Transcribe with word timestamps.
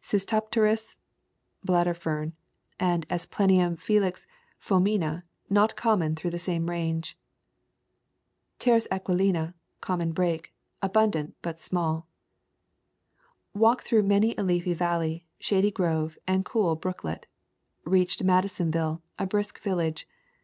Cystopteris 0.00 0.98
[Bladder 1.64 1.94
Fern], 1.94 2.32
and 2.78 3.08
Asplen 3.08 3.58
tum 3.58 3.76
filix 3.76 4.24
feemina 4.62 5.24
not 5.48 5.74
common 5.74 6.14
through 6.14 6.30
the 6.30 6.38
same 6.38 6.70
range. 6.70 7.18
Pieris 8.60 8.86
aguilina 8.92 9.52
[Common 9.80 10.12
Brake] 10.12 10.54
abun 10.80 11.10
dant, 11.10 11.34
but 11.42 11.58
small. 11.60 12.06
Walked 13.52 13.84
through 13.84 14.04
many 14.04 14.36
a 14.38 14.44
leafy 14.44 14.74
valley, 14.74 15.26
shady 15.40 15.72
grove, 15.72 16.16
and 16.24 16.44
cool 16.44 16.76
brooklet. 16.76 17.26
Reached 17.84 18.22
Madison 18.22 18.70
ville, 18.70 19.02
a 19.18 19.26
brisk 19.26 19.58
village. 19.58 20.06